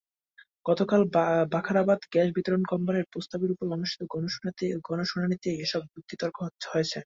[0.65, 1.01] গতকাল
[1.53, 4.01] বাখরাবাদ গ্যাস বিতরণ কোম্পানির প্রস্তাবের ওপর অনুষ্ঠিত
[4.87, 6.35] গণশুনানিতেই এসব যুক্তি-তর্ক
[6.71, 6.97] হয়েছে।